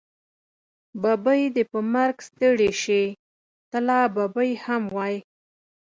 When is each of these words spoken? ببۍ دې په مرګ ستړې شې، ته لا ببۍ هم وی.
ببۍ 1.01 1.43
دې 1.55 1.63
په 1.71 1.79
مرګ 1.93 2.17
ستړې 2.27 2.71
شې، 2.83 3.03
ته 3.69 3.77
لا 3.87 3.99
ببۍ 4.15 4.51
هم 4.65 4.83
وی. 4.95 5.15